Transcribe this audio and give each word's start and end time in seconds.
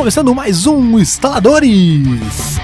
Começando 0.00 0.34
mais 0.34 0.66
um 0.66 0.98
Instaladores. 0.98 2.56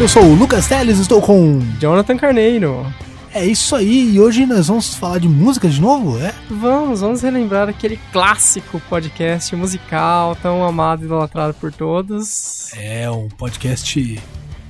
Eu 0.00 0.08
sou 0.08 0.22
o 0.22 0.34
Lucas 0.34 0.66
Teles, 0.66 0.98
estou 0.98 1.20
com. 1.20 1.60
Jonathan 1.78 2.16
Carneiro. 2.16 2.86
É 3.34 3.46
isso 3.46 3.74
aí, 3.74 4.14
e 4.14 4.20
hoje 4.20 4.44
nós 4.44 4.68
vamos 4.68 4.94
falar 4.94 5.18
de 5.18 5.26
música 5.26 5.66
de 5.66 5.80
novo, 5.80 6.18
é? 6.18 6.34
Vamos, 6.50 7.00
vamos 7.00 7.22
relembrar 7.22 7.66
aquele 7.66 7.98
clássico 8.12 8.78
podcast 8.90 9.56
musical 9.56 10.36
tão 10.36 10.62
amado 10.62 11.02
e 11.02 11.06
idolatrado 11.06 11.54
por 11.54 11.72
todos. 11.72 12.70
É, 12.74 13.10
um 13.10 13.28
podcast. 13.28 14.20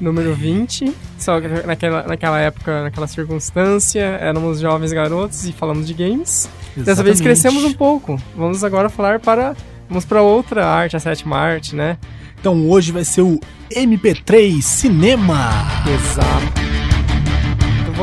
Número 0.01 0.33
20. 0.35 0.95
Só 1.19 1.41
que 1.41 1.49
naquela, 1.49 2.05
naquela 2.05 2.39
época, 2.39 2.85
naquela 2.85 3.09
circunstância, 3.09 4.01
éramos 4.01 4.61
jovens 4.61 4.93
garotos 4.93 5.45
e 5.45 5.53
falamos 5.53 5.87
de 5.87 5.95
games. 5.95 6.49
Dessa 6.77 7.03
vez 7.03 7.21
Exatamente. 7.21 7.23
crescemos 7.23 7.65
um 7.65 7.73
pouco. 7.73 8.17
Vamos 8.37 8.63
agora 8.63 8.89
falar 8.89 9.19
para. 9.19 9.57
Vamos 9.89 10.05
para 10.05 10.23
outra 10.23 10.65
arte, 10.67 10.97
a 10.97 11.01
sétima 11.01 11.37
arte, 11.37 11.75
né? 11.75 11.99
Então 12.41 12.69
hoje 12.69 12.93
vai 12.93 13.05
ser 13.05 13.23
o 13.23 13.41
MP3 13.73 14.63
Cinema. 14.63 15.51
Exato. 15.87 16.72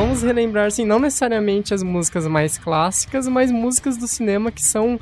Vamos 0.00 0.22
relembrar, 0.22 0.66
assim, 0.66 0.86
não 0.86 0.98
necessariamente 0.98 1.74
as 1.74 1.82
músicas 1.82 2.26
mais 2.26 2.56
clássicas, 2.56 3.28
mas 3.28 3.52
músicas 3.52 3.98
do 3.98 4.08
cinema 4.08 4.50
que 4.50 4.62
são 4.62 4.98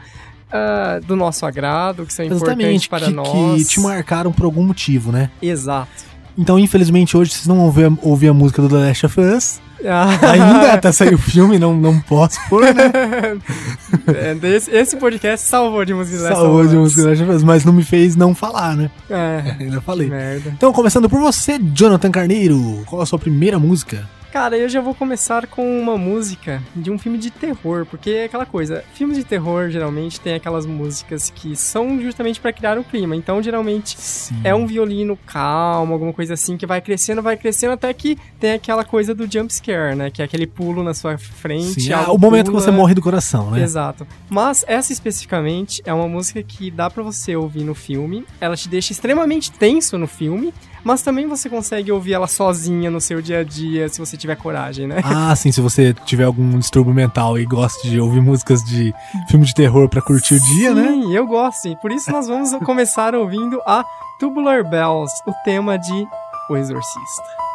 ah, 0.50 0.98
do 1.06 1.14
nosso 1.14 1.46
agrado, 1.46 2.04
que 2.04 2.12
são 2.12 2.24
importantes 2.24 2.88
para 2.88 3.06
que, 3.06 3.12
nós. 3.12 3.62
que 3.62 3.64
te 3.64 3.80
marcaram 3.80 4.32
por 4.32 4.44
algum 4.44 4.64
motivo, 4.64 5.12
né? 5.12 5.30
Exato. 5.40 5.88
Então, 6.36 6.58
infelizmente, 6.58 7.16
hoje 7.16 7.30
vocês 7.30 7.46
não 7.46 7.54
vão 7.56 7.66
ouvir, 7.66 7.98
ouvir 8.02 8.28
a 8.28 8.34
música 8.34 8.60
do 8.60 8.68
The 8.68 8.74
Last 8.74 9.06
of 9.06 9.20
Us. 9.20 9.60
Ah, 9.86 10.32
Ainda 10.32 10.72
até 10.72 10.90
sair 10.90 11.14
o 11.14 11.18
filme, 11.18 11.60
não, 11.60 11.76
não 11.76 12.00
posso 12.00 12.36
pôr, 12.48 12.62
né? 12.74 12.90
é, 14.42 14.48
esse, 14.48 14.68
esse 14.72 14.96
podcast 14.96 15.46
salvou 15.46 15.84
de 15.84 15.94
música 15.94 16.18
dessa 16.18 16.34
Salvou 16.34 16.66
de 16.66 16.74
música 16.76 17.08
Last 17.08 17.22
of 17.22 17.32
Us, 17.34 17.44
mas 17.44 17.64
não 17.64 17.72
me 17.72 17.84
fez 17.84 18.16
não 18.16 18.34
falar, 18.34 18.76
né? 18.76 18.90
É, 19.08 19.54
Ainda 19.62 19.80
falei. 19.80 20.08
merda. 20.08 20.50
Então, 20.56 20.72
começando 20.72 21.08
por 21.08 21.20
você, 21.20 21.56
Jonathan 21.72 22.10
Carneiro, 22.10 22.82
qual 22.86 23.00
a 23.00 23.06
sua 23.06 23.20
primeira 23.20 23.60
música? 23.60 24.17
Cara, 24.38 24.56
eu 24.56 24.68
já 24.68 24.80
vou 24.80 24.94
começar 24.94 25.48
com 25.48 25.80
uma 25.80 25.98
música 25.98 26.62
de 26.72 26.92
um 26.92 26.96
filme 26.96 27.18
de 27.18 27.28
terror, 27.28 27.84
porque 27.84 28.10
é 28.10 28.24
aquela 28.26 28.46
coisa, 28.46 28.84
filmes 28.94 29.16
de 29.16 29.24
terror 29.24 29.68
geralmente 29.68 30.20
tem 30.20 30.34
aquelas 30.34 30.64
músicas 30.64 31.28
que 31.28 31.56
são 31.56 32.00
justamente 32.00 32.40
pra 32.40 32.52
criar 32.52 32.78
o 32.78 32.84
clima. 32.84 33.16
Então, 33.16 33.42
geralmente 33.42 33.98
Sim. 33.98 34.40
é 34.44 34.54
um 34.54 34.64
violino 34.64 35.18
calmo, 35.26 35.92
alguma 35.92 36.12
coisa 36.12 36.34
assim 36.34 36.56
que 36.56 36.64
vai 36.66 36.80
crescendo, 36.80 37.20
vai 37.20 37.36
crescendo 37.36 37.72
até 37.72 37.92
que 37.92 38.16
tem 38.38 38.52
aquela 38.52 38.84
coisa 38.84 39.12
do 39.12 39.28
jump 39.28 39.52
scare, 39.52 39.96
né? 39.96 40.08
Que 40.08 40.22
é 40.22 40.24
aquele 40.24 40.46
pulo 40.46 40.84
na 40.84 40.94
sua 40.94 41.18
frente. 41.18 41.80
Sim, 41.80 41.92
algo 41.92 42.14
o 42.14 42.18
momento 42.20 42.52
pula. 42.52 42.60
que 42.60 42.64
você 42.64 42.70
morre 42.70 42.94
do 42.94 43.02
coração, 43.02 43.50
né? 43.50 43.60
Exato. 43.60 44.06
Mas 44.30 44.64
essa 44.68 44.92
especificamente 44.92 45.82
é 45.84 45.92
uma 45.92 46.06
música 46.06 46.40
que 46.44 46.70
dá 46.70 46.88
pra 46.88 47.02
você 47.02 47.34
ouvir 47.34 47.64
no 47.64 47.74
filme. 47.74 48.24
Ela 48.40 48.54
te 48.54 48.68
deixa 48.68 48.92
extremamente 48.92 49.50
tenso 49.50 49.98
no 49.98 50.06
filme, 50.06 50.54
mas 50.88 51.02
também 51.02 51.26
você 51.26 51.50
consegue 51.50 51.92
ouvir 51.92 52.14
ela 52.14 52.26
sozinha 52.26 52.90
no 52.90 52.98
seu 52.98 53.20
dia 53.20 53.40
a 53.40 53.44
dia, 53.44 53.90
se 53.90 53.98
você 53.98 54.16
tiver 54.16 54.36
coragem, 54.36 54.86
né? 54.86 55.02
Ah, 55.04 55.36
sim, 55.36 55.52
se 55.52 55.60
você 55.60 55.92
tiver 55.92 56.24
algum 56.24 56.58
distúrbio 56.58 56.94
mental 56.94 57.38
e 57.38 57.44
gosta 57.44 57.86
de 57.86 58.00
ouvir 58.00 58.22
músicas 58.22 58.64
de 58.64 58.94
filme 59.28 59.44
de 59.44 59.52
terror 59.52 59.86
pra 59.90 60.00
curtir 60.00 60.36
o 60.36 60.40
dia, 60.40 60.72
né? 60.72 60.88
Sim, 60.88 61.14
eu 61.14 61.26
gosto. 61.26 61.68
E 61.68 61.76
por 61.76 61.92
isso 61.92 62.10
nós 62.10 62.26
vamos 62.26 62.54
começar 62.64 63.14
ouvindo 63.14 63.60
a 63.66 63.84
Tubular 64.18 64.66
Bells, 64.66 65.12
o 65.26 65.32
tema 65.44 65.78
de 65.78 66.06
O 66.48 66.56
Exorcista. 66.56 67.47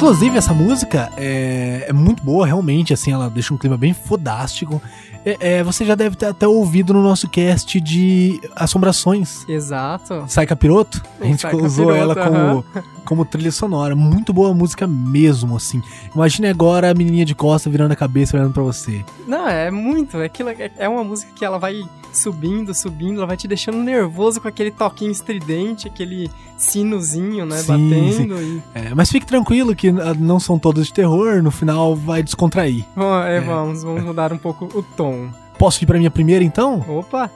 Inclusive, 0.00 0.38
essa 0.38 0.54
música 0.54 1.10
é, 1.18 1.84
é 1.88 1.92
muito 1.92 2.22
boa, 2.24 2.46
realmente, 2.46 2.90
assim, 2.94 3.12
ela 3.12 3.28
deixa 3.28 3.52
um 3.52 3.58
clima 3.58 3.76
bem 3.76 3.92
fodástico. 3.92 4.80
É, 5.26 5.58
é, 5.58 5.62
você 5.62 5.84
já 5.84 5.94
deve 5.94 6.16
ter 6.16 6.24
até 6.24 6.48
ouvido 6.48 6.94
no 6.94 7.02
nosso 7.02 7.28
cast 7.28 7.78
de 7.78 8.40
Assombrações. 8.56 9.44
Exato. 9.46 10.24
Sai 10.26 10.46
Capiroto, 10.46 11.02
a 11.20 11.24
gente 11.26 11.42
Sai 11.42 11.54
usou 11.54 11.88
Capiroto, 11.88 12.18
ela 12.18 12.30
como, 12.30 12.64
como 13.04 13.24
trilha 13.26 13.52
sonora. 13.52 13.94
Muito 13.94 14.32
boa 14.32 14.54
música 14.54 14.86
mesmo, 14.86 15.54
assim. 15.54 15.82
Imagine 16.14 16.48
agora 16.48 16.90
a 16.90 16.94
menininha 16.94 17.26
de 17.26 17.34
costa 17.34 17.68
virando 17.68 17.92
a 17.92 17.96
cabeça 17.96 18.34
olhando 18.38 18.54
pra 18.54 18.62
você. 18.62 19.04
Não, 19.28 19.46
é 19.46 19.70
muito. 19.70 20.16
É, 20.16 20.24
aquilo, 20.24 20.48
é- 20.48 20.70
é 20.78 20.88
uma 20.88 21.04
música 21.04 21.30
que 21.34 21.44
ela 21.44 21.58
vai 21.58 21.82
subindo, 22.12 22.74
subindo, 22.74 23.18
ela 23.18 23.26
vai 23.26 23.36
te 23.36 23.46
deixando 23.46 23.78
nervoso 23.78 24.40
com 24.40 24.48
aquele 24.48 24.70
toquinho 24.70 25.10
estridente, 25.10 25.86
aquele 25.86 26.30
sinozinho, 26.56 27.46
né, 27.46 27.58
Sim, 27.58 27.66
batendo. 27.66 28.42
E... 28.42 28.62
É, 28.74 28.94
mas 28.94 29.10
fique 29.10 29.26
tranquilo 29.26 29.74
que 29.74 29.88
ah, 29.88 30.14
não 30.18 30.38
são 30.38 30.58
todas 30.58 30.86
de 30.86 30.92
terror, 30.92 31.42
no 31.42 31.50
final 31.50 31.94
vai 31.96 32.22
descontrair. 32.22 32.84
Bom, 32.94 33.18
é, 33.20 33.40
Vamos, 33.40 33.82
vamos 33.82 34.02
mudar 34.02 34.32
um 34.32 34.38
pouco 34.38 34.66
o 34.76 34.82
tom. 34.82 35.28
Posso 35.58 35.82
ir 35.82 35.86
pra 35.86 35.98
minha 35.98 36.10
primeira 36.10 36.44
então? 36.44 36.84
Opa! 36.88 37.30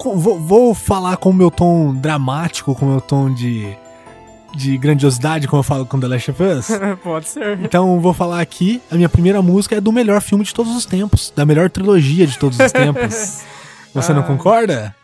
Vou, 0.00 0.38
vou 0.38 0.74
falar 0.74 1.16
com 1.16 1.30
o 1.30 1.34
meu 1.34 1.50
tom 1.50 1.92
dramático, 1.94 2.74
com 2.74 2.86
o 2.86 2.90
meu 2.90 3.00
tom 3.00 3.32
de, 3.32 3.76
de 4.54 4.78
grandiosidade, 4.78 5.48
como 5.48 5.60
eu 5.60 5.64
falo 5.64 5.84
com 5.84 5.98
The 5.98 6.08
Last 6.08 6.30
of 6.30 6.42
Us. 6.42 6.68
Pode 7.02 7.28
ser. 7.28 7.58
Então 7.60 8.00
vou 8.00 8.14
falar 8.14 8.40
aqui, 8.40 8.80
a 8.90 8.94
minha 8.94 9.08
primeira 9.08 9.42
música 9.42 9.76
é 9.76 9.80
do 9.80 9.92
melhor 9.92 10.20
filme 10.20 10.44
de 10.44 10.54
todos 10.54 10.74
os 10.76 10.86
tempos, 10.86 11.32
da 11.34 11.44
melhor 11.44 11.68
trilogia 11.68 12.26
de 12.26 12.38
todos 12.38 12.58
os 12.58 12.70
tempos. 12.72 13.42
Você 13.94 14.12
não 14.12 14.20
Ah. 14.20 14.24
concorda? 14.24 14.94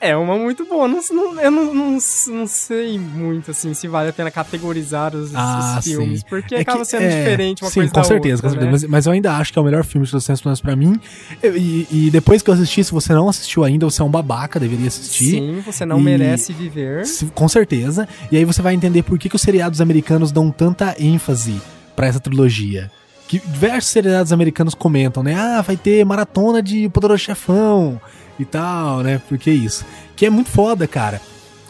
É 0.00 0.16
uma 0.16 0.38
muito 0.38 0.64
boa. 0.66 0.86
Não, 0.86 1.00
não- 1.10 1.40
eu 1.40 1.50
não, 1.50 1.74
não, 1.74 1.98
não 2.28 2.46
sei 2.46 2.96
muito, 2.96 3.50
assim, 3.50 3.74
se 3.74 3.88
vale 3.88 4.10
a 4.10 4.12
pena 4.12 4.30
categorizar 4.30 5.16
os, 5.16 5.34
Ah, 5.34 5.76
os 5.78 5.84
filmes. 5.84 6.20
sim. 6.20 6.26
Porque 6.28 6.54
É 6.54 6.60
acaba 6.60 6.78
que- 6.80 6.84
sendo 6.84 7.02
é, 7.02 7.08
diferente 7.08 7.62
uma 7.64 7.70
sim, 7.70 7.80
coisa 7.80 7.90
com 7.92 8.00
da 8.00 8.04
certeza, 8.04 8.34
outra, 8.36 8.48
com 8.50 8.52
certeza. 8.52 8.66
né? 8.66 8.70
Mas, 8.70 8.84
mas 8.84 9.06
eu 9.06 9.12
ainda 9.12 9.32
acho 9.36 9.52
que 9.52 9.58
é 9.58 9.62
o 9.62 9.64
melhor 9.64 9.82
filme 9.84 10.04
de 10.04 10.12
todos 10.12 10.22
os 10.22 10.26
tempos, 10.28 10.40
pelo 10.42 10.50
menos 10.50 10.60
pra 10.60 10.76
mim. 10.76 11.00
E, 11.42 11.88
e 11.90 12.10
depois 12.10 12.40
que 12.40 12.50
eu 12.50 12.54
assisti, 12.54 12.84
se 12.84 12.92
você 12.92 13.12
não 13.12 13.28
assistiu 13.28 13.64
ainda, 13.64 13.84
você 13.84 14.00
é 14.00 14.04
um 14.04 14.10
babaca, 14.10 14.60
deveria 14.60 14.86
assistir. 14.86 15.24
Sim, 15.32 15.62
você 15.66 15.84
não 15.84 15.98
E- 15.98 16.02
merece 16.04 16.52
viver. 16.52 17.02
Com 17.34 17.48
certeza. 17.48 18.08
E 18.30 18.36
aí 18.36 18.44
você 18.44 18.62
vai 18.62 18.74
entender 18.74 19.02
por 19.02 19.18
que, 19.18 19.28
que 19.28 19.34
os 19.36 19.42
seriados 19.42 19.80
americanos 19.80 20.30
dão 20.30 20.52
tanta 20.52 20.94
ênfase 21.00 21.60
pra 21.96 22.06
essa 22.06 22.20
trilogia. 22.20 22.92
Que 23.26 23.40
diversos 23.40 23.90
seriados 23.90 24.32
americanos 24.32 24.74
comentam, 24.74 25.22
né? 25.22 25.34
Ah, 25.34 25.62
vai 25.62 25.76
ter 25.76 26.04
maratona 26.04 26.62
de 26.62 26.88
Poderoso 26.90 27.22
Chefão 27.24 28.00
e 28.38 28.44
tal, 28.44 29.02
né? 29.02 29.20
Porque 29.28 29.50
isso. 29.50 29.84
Que 30.16 30.26
é 30.26 30.30
muito 30.30 30.50
foda, 30.50 30.86
cara. 30.86 31.20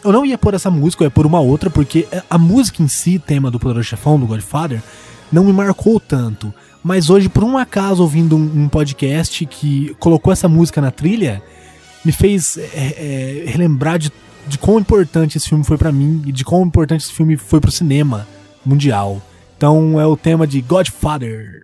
Eu 0.03 0.11
não 0.11 0.25
ia 0.25 0.37
pôr 0.37 0.53
essa 0.53 0.69
música, 0.69 1.03
eu 1.03 1.07
ia 1.07 1.11
pôr 1.11 1.25
uma 1.25 1.39
outra, 1.39 1.69
porque 1.69 2.07
a 2.29 2.37
música 2.37 2.83
em 2.83 2.87
si, 2.87 3.17
tema 3.17 3.49
do 3.49 3.59
Poderoso 3.59 3.87
Chefão, 3.87 4.19
do 4.19 4.27
Godfather, 4.27 4.81
não 5.31 5.43
me 5.43 5.51
marcou 5.51 5.99
tanto. 5.99 6.53
Mas 6.83 7.09
hoje, 7.09 7.27
por 7.27 7.43
um 7.43 7.57
acaso, 7.57 8.03
ouvindo 8.03 8.37
um, 8.37 8.63
um 8.63 8.69
podcast 8.69 9.43
que 9.47 9.95
colocou 9.99 10.31
essa 10.31 10.47
música 10.47 10.79
na 10.79 10.91
trilha, 10.91 11.41
me 12.05 12.11
fez 12.11 12.57
é, 12.57 12.61
é, 12.75 13.43
relembrar 13.47 13.97
de, 13.97 14.11
de 14.47 14.59
quão 14.59 14.79
importante 14.79 15.37
esse 15.37 15.49
filme 15.49 15.63
foi 15.63 15.77
pra 15.77 15.91
mim 15.91 16.21
e 16.27 16.31
de 16.31 16.45
quão 16.45 16.63
importante 16.63 17.01
esse 17.01 17.13
filme 17.13 17.35
foi 17.35 17.59
pro 17.59 17.71
cinema 17.71 18.27
mundial. 18.63 19.19
Então 19.57 19.99
é 19.99 20.05
o 20.05 20.15
tema 20.15 20.45
de 20.45 20.61
Godfather. 20.61 21.63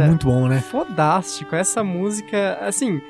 Cara, 0.00 0.08
muito 0.10 0.26
bom, 0.26 0.48
né? 0.48 0.60
Fodástico. 0.60 1.54
Essa 1.54 1.82
música, 1.84 2.58
assim, 2.60 3.00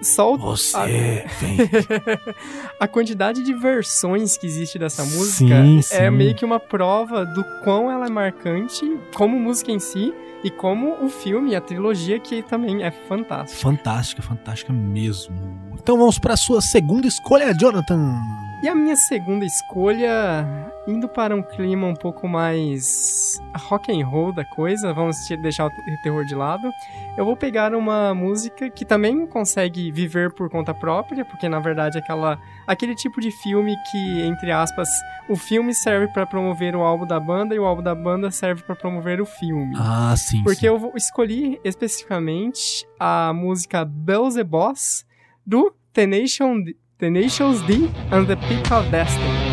só 0.00 0.34
o- 0.34 0.38
Você 0.38 1.24
vem. 1.40 1.58
a 2.78 2.88
quantidade 2.88 3.42
de 3.42 3.52
versões 3.54 4.36
que 4.36 4.46
existe 4.46 4.78
dessa 4.78 5.04
música 5.04 5.62
Sim, 5.62 5.78
é 5.78 5.82
sim. 5.82 6.10
meio 6.10 6.34
que 6.34 6.44
uma 6.44 6.58
prova 6.60 7.24
do 7.26 7.44
quão 7.62 7.90
ela 7.90 8.06
é 8.06 8.10
marcante 8.10 8.84
como 9.14 9.38
música 9.38 9.70
em 9.70 9.78
si 9.78 10.12
e 10.42 10.50
como 10.50 11.04
o 11.04 11.08
filme, 11.10 11.54
a 11.54 11.60
trilogia 11.60 12.18
que 12.18 12.42
também 12.42 12.82
é 12.82 12.90
fantástico. 12.90 13.60
Fantástica, 13.60 14.22
fantástica 14.22 14.72
mesmo. 14.72 15.34
Então 15.74 15.98
vamos 15.98 16.18
pra 16.18 16.36
sua 16.36 16.60
segunda 16.62 17.06
escolha, 17.06 17.52
Jonathan. 17.54 18.18
E 18.62 18.68
a 18.68 18.74
minha 18.74 18.94
segunda 18.94 19.42
escolha, 19.46 20.46
indo 20.86 21.08
para 21.08 21.34
um 21.34 21.42
clima 21.42 21.86
um 21.86 21.94
pouco 21.94 22.28
mais 22.28 23.40
rock 23.56 23.90
and 23.90 24.06
roll 24.06 24.34
da 24.34 24.44
coisa, 24.44 24.92
vamos 24.92 25.16
deixar 25.40 25.66
o 25.66 26.02
terror 26.02 26.26
de 26.26 26.34
lado. 26.34 26.70
Eu 27.16 27.24
vou 27.24 27.34
pegar 27.34 27.74
uma 27.74 28.14
música 28.14 28.68
que 28.68 28.84
também 28.84 29.26
consegue 29.26 29.90
viver 29.90 30.34
por 30.34 30.50
conta 30.50 30.74
própria, 30.74 31.24
porque 31.24 31.48
na 31.48 31.58
verdade 31.58 31.96
é 31.96 32.02
aquela 32.02 32.38
aquele 32.66 32.94
tipo 32.94 33.18
de 33.18 33.30
filme 33.30 33.74
que, 33.90 34.20
entre 34.20 34.52
aspas, 34.52 34.90
o 35.26 35.36
filme 35.36 35.72
serve 35.72 36.08
para 36.08 36.26
promover 36.26 36.76
o 36.76 36.82
álbum 36.82 37.06
da 37.06 37.18
banda 37.18 37.54
e 37.54 37.58
o 37.58 37.64
álbum 37.64 37.82
da 37.82 37.94
banda 37.94 38.30
serve 38.30 38.62
para 38.62 38.76
promover 38.76 39.22
o 39.22 39.26
filme. 39.26 39.74
Ah, 39.78 40.14
sim. 40.18 40.44
Porque 40.44 40.60
sim. 40.60 40.66
eu 40.66 40.92
escolhi 40.94 41.58
especificamente 41.64 42.86
a 42.98 43.32
música 43.32 43.86
Beelzebos 43.86 45.06
do 45.46 45.74
Tenacious 45.94 46.62
D, 46.62 46.76
Tenacious 47.00 47.62
D 47.62 47.90
and 48.10 48.26
the 48.28 48.36
Peak 48.36 48.70
of 48.70 48.90
Destiny. 48.90 49.49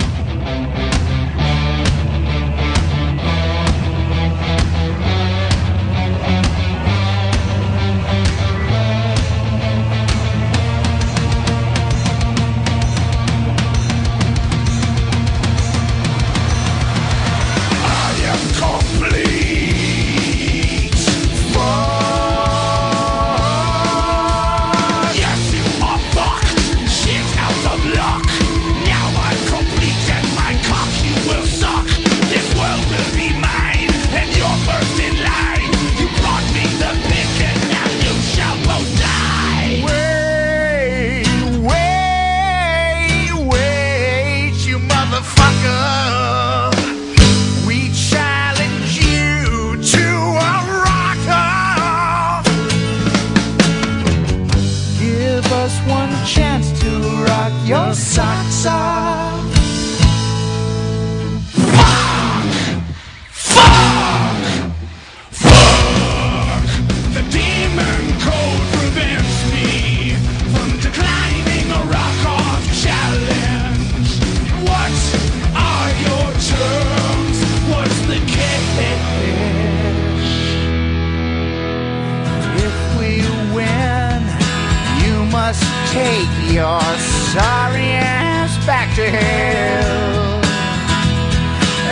Your 86.58 86.82
sorry 86.82 87.92
ass 88.02 88.58
back 88.66 88.90
to 88.96 89.08
hell. 89.08 90.42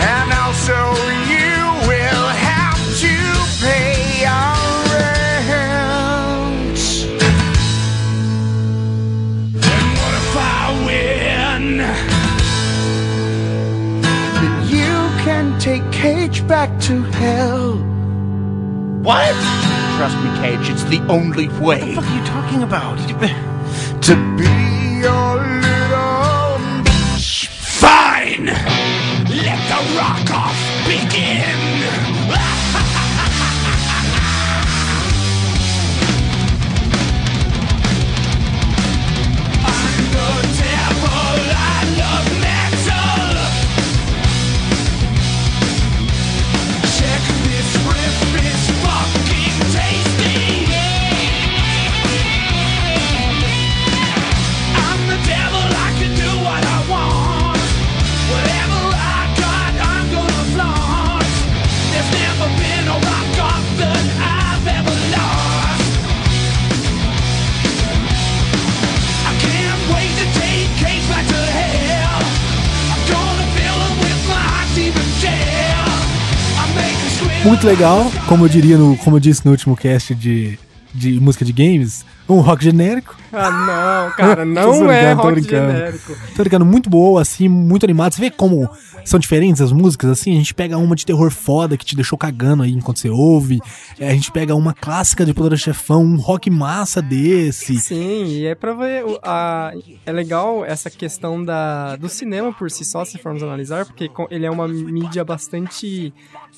And 0.02 0.32
also, 0.42 0.74
you 1.30 1.54
will 1.86 2.28
have 2.50 2.80
to 2.98 3.14
pay 3.62 3.94
your 4.26 4.54
rent. 4.90 6.80
And 9.54 9.88
what 10.00 10.14
if 10.20 10.34
I 10.34 10.50
win? 10.84 11.64
Then 14.34 14.54
you 14.66 14.94
can 15.24 15.46
take 15.60 15.84
Cage 15.92 16.44
back 16.48 16.76
to 16.82 17.04
hell. 17.22 17.76
What? 19.04 19.36
Trust 19.96 20.18
me, 20.24 20.30
Cage, 20.40 20.68
it's 20.68 20.82
the 20.84 21.00
only 21.06 21.46
way. 21.46 21.60
What 21.60 21.80
the 21.86 21.94
fuck 21.94 22.04
are 22.04 22.18
you 22.18 22.24
talking 22.26 22.62
about? 22.64 22.98
To 24.06 24.14
be 24.36 25.00
your 25.02 25.34
little 25.34 26.58
bitch. 26.84 27.48
Fine! 27.48 28.46
Let 28.46 29.60
the 29.70 29.80
rock 29.98 30.30
off 30.30 30.58
begin! 30.86 31.45
Legal, 77.66 78.06
como 78.28 78.44
eu 78.44 78.48
diria 78.48 78.78
no, 78.78 78.96
como 78.98 79.16
eu 79.16 79.20
disse 79.20 79.44
no 79.44 79.50
último 79.50 79.76
cast 79.76 80.14
de, 80.14 80.56
de 80.94 81.18
música 81.18 81.44
de 81.44 81.52
games, 81.52 82.04
um 82.28 82.38
rock 82.38 82.62
genérico. 82.62 83.16
Ah, 83.38 83.50
não, 83.50 84.16
cara, 84.16 84.44
não 84.46 84.70
brincando, 84.70 84.90
é 84.92 85.14
tô 85.14 85.22
rock 85.22 85.34
brincando. 85.34 85.72
genérico. 85.72 86.16
Tô 86.34 86.42
ligado, 86.42 86.64
muito 86.64 86.88
boa, 86.88 87.20
assim, 87.22 87.48
muito 87.48 87.84
animado. 87.84 88.12
Você 88.14 88.20
vê 88.20 88.30
como 88.30 88.68
são 89.04 89.20
diferentes 89.20 89.60
as 89.60 89.70
músicas, 89.72 90.10
assim? 90.10 90.32
A 90.32 90.36
gente 90.36 90.52
pega 90.54 90.76
uma 90.78 90.96
de 90.96 91.06
terror 91.06 91.30
foda 91.30 91.76
que 91.76 91.84
te 91.84 91.94
deixou 91.94 92.18
cagando 92.18 92.62
aí 92.64 92.72
enquanto 92.72 92.98
você 92.98 93.08
ouve. 93.08 93.60
É, 94.00 94.08
A 94.10 94.12
gente 94.12 94.32
pega 94.32 94.54
uma 94.54 94.72
clássica 94.74 95.24
de 95.24 95.32
Poderoso 95.32 95.62
Chefão, 95.62 96.02
um 96.02 96.16
rock 96.16 96.50
massa 96.50 97.00
desse. 97.00 97.78
Sim, 97.78 98.24
e 98.26 98.46
é 98.46 98.54
pra 98.54 98.72
ver. 98.72 99.04
A, 99.22 99.72
é 100.04 100.10
legal 100.12 100.64
essa 100.64 100.90
questão 100.90 101.44
da, 101.44 101.94
do 101.96 102.08
cinema 102.08 102.52
por 102.52 102.70
si 102.70 102.84
só, 102.84 103.04
se 103.04 103.18
formos 103.18 103.42
analisar, 103.42 103.84
porque 103.86 104.10
ele 104.30 104.46
é 104.46 104.50
uma 104.50 104.66
mídia 104.66 105.24
bastante 105.24 106.12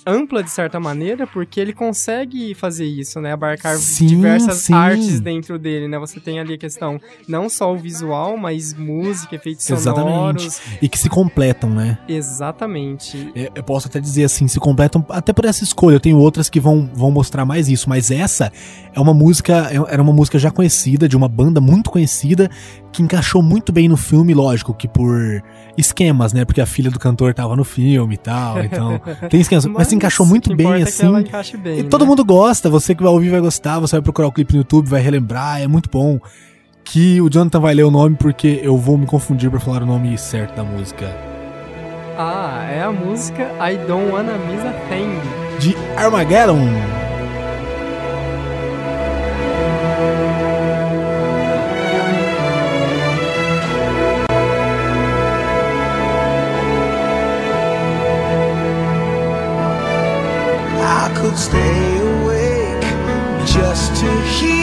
ampla 0.06 0.42
de 0.42 0.50
certa 0.50 0.78
maneira, 0.80 1.26
porque 1.26 1.60
ele 1.60 1.72
consegue 1.72 2.54
fazer 2.54 2.86
isso, 2.86 3.20
né? 3.20 3.32
Abarcar 3.32 3.76
Sim, 3.76 4.06
diversas 4.06 4.58
sim. 4.58 4.72
artes 4.72 5.20
dentro 5.20 5.58
dele, 5.58 5.86
né? 5.88 5.98
Você 5.98 6.18
tem 6.20 6.40
ali 6.40 6.54
a 6.54 6.58
questão 6.68 7.00
não 7.26 7.48
só 7.48 7.72
o 7.72 7.76
visual, 7.78 8.36
mas 8.36 8.74
música, 8.74 9.34
efeitos 9.36 9.68
Exatamente. 9.70 10.42
sonoros. 10.42 10.60
E 10.80 10.88
que 10.88 10.98
se 10.98 11.08
completam, 11.08 11.70
né? 11.70 11.98
Exatamente. 12.08 13.32
É, 13.34 13.50
Eu 13.54 13.62
posso 13.62 13.88
até 13.88 14.00
dizer 14.00 14.24
assim, 14.24 14.46
se 14.48 14.58
completam 14.60 15.04
até 15.08 15.32
por 15.32 15.44
essa 15.44 15.64
escolha. 15.64 15.96
Eu 15.96 16.00
tenho 16.00 16.18
outras 16.18 16.48
que 16.48 16.60
vão, 16.60 16.88
vão 16.94 17.10
mostrar 17.10 17.44
mais 17.44 17.68
isso, 17.68 17.88
mas 17.88 18.10
essa 18.10 18.52
é 18.94 19.00
uma 19.00 19.14
música, 19.14 19.68
é- 19.70 19.92
era 19.94 20.02
uma 20.02 20.12
música 20.12 20.38
já 20.38 20.50
conhecida, 20.50 21.08
de 21.08 21.16
uma 21.16 21.28
banda 21.28 21.60
muito 21.60 21.90
conhecida, 21.90 22.50
que 22.92 23.02
encaixou 23.02 23.42
muito 23.42 23.72
bem 23.72 23.88
no 23.88 23.96
filme, 23.96 24.34
lógico, 24.34 24.72
que 24.74 24.88
por 24.88 25.42
esquemas, 25.76 26.32
né? 26.32 26.44
Porque 26.44 26.60
a 26.60 26.66
filha 26.66 26.90
do 26.90 26.98
cantor 26.98 27.34
tava 27.34 27.54
no 27.54 27.64
filme 27.64 28.14
e 28.14 28.18
tal, 28.18 28.62
então 28.62 29.00
tem 29.30 29.40
esquemas, 29.40 29.66
mas, 29.66 29.88
se 29.88 29.94
encaixou 29.94 30.26
muito 30.26 30.54
bem 30.56 30.82
assim. 30.82 31.06
bem, 31.62 31.78
E 31.80 31.82
né? 31.84 31.88
todo 31.88 32.06
mundo 32.06 32.24
gosta, 32.24 32.68
você 32.68 32.94
que 32.94 33.02
vai 33.02 33.12
ouvir 33.12 33.30
vai 33.30 33.40
gostar, 33.40 33.78
você 33.78 33.96
vai 33.96 34.02
procurar 34.02 34.28
o 34.28 34.32
clipe 34.32 34.52
no 34.54 34.60
YouTube, 34.60 34.88
vai 34.88 35.00
relembrar, 35.00 35.60
é 35.60 35.66
muito 35.66 35.88
bom 35.90 36.18
que 36.90 37.20
o 37.20 37.28
Jonathan 37.28 37.60
vai 37.60 37.74
ler 37.74 37.84
o 37.84 37.90
nome 37.90 38.16
porque 38.16 38.60
eu 38.62 38.76
vou 38.76 38.96
me 38.96 39.06
confundir 39.06 39.50
para 39.50 39.60
falar 39.60 39.82
o 39.82 39.86
nome 39.86 40.16
certo 40.16 40.56
da 40.56 40.64
música. 40.64 41.14
Ah, 42.16 42.66
é 42.70 42.82
a 42.82 42.90
música 42.90 43.42
I 43.60 43.76
Don't 43.86 44.10
Wanna 44.10 44.38
Miss 44.38 44.64
a 44.64 44.72
Thing 44.88 45.20
de 45.58 45.76
Armageddon. 45.96 46.58
Stay 61.36 61.98
awake 62.00 62.82
just 63.46 63.94
to 64.00 64.06
hear 64.22 64.57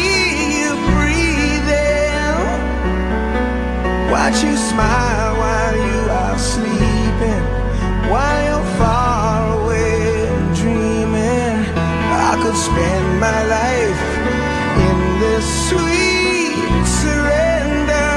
Watch 4.26 4.44
you 4.44 4.58
smile 4.58 5.38
while 5.38 5.76
you 5.76 6.10
are 6.10 6.40
sleeping, 6.40 7.44
while 8.10 8.44
you're 8.48 8.70
far 8.80 9.62
away 9.62 10.26
dreaming. 10.56 11.58
I 12.28 12.34
could 12.42 12.58
spend 12.58 13.20
my 13.20 13.42
life 13.46 14.04
in 14.88 14.98
this 15.20 15.46
sweet 15.70 16.86
surrender. 17.02 18.10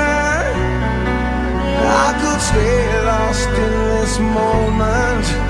I 2.06 2.10
could 2.22 2.40
stay 2.40 3.04
lost 3.04 3.50
in 3.50 3.72
this 3.92 4.18
moment 4.18 5.47